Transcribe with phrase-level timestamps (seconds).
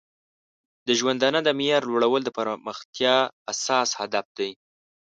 [0.87, 3.15] د ژوندانه د معیار لوړول د پرمختیا
[3.51, 4.51] اساسي هدف دی.